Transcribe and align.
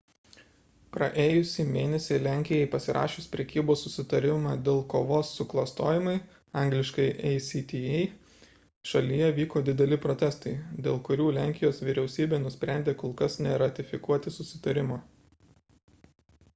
praėjusį 0.95 1.63
mėnesį 1.73 2.15
lenkijai 2.27 2.69
pasirašius 2.75 3.27
prekybos 3.33 3.83
susitarimą 3.87 4.53
dėl 4.69 4.79
kovos 4.93 5.33
su 5.41 5.45
klastojimu 5.51 6.15
angl. 6.63 6.81
acta 7.33 8.01
šalyje 8.93 9.29
vyko 9.41 9.63
dideli 9.69 10.01
protestai 10.09 10.55
dėl 10.89 10.99
kurių 11.11 11.29
lenkijos 11.39 11.83
vyriausybė 11.89 12.41
nusprendė 12.49 12.99
kol 13.05 13.15
kas 13.23 13.37
neratifikuoti 13.49 14.35
susitarimo 14.41 14.99